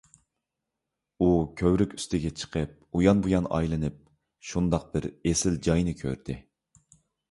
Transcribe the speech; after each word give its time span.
ئۇ 1.21 1.27
كۆۋرۈك 1.61 1.93
ئۈستىگە 1.99 2.33
چىقىپ 2.41 2.75
ئۇيان- 3.01 3.23
بۇيان 3.29 3.51
ئايلىنىپ، 3.59 4.03
شۇنداق 4.51 4.93
بىر 4.97 5.11
ئېسىل 5.15 5.65
جاينى 5.69 5.99
كۆردى. 6.05 6.45